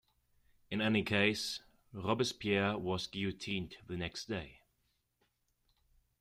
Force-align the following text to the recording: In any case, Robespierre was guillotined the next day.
In 0.71 0.81
any 0.81 1.03
case, 1.03 1.61
Robespierre 1.93 2.75
was 2.75 3.05
guillotined 3.05 3.77
the 3.85 3.95
next 3.97 4.25
day. 4.25 4.61